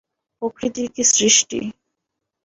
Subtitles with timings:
[0.41, 1.59] প্রকৃতির কী সৃষ্টি।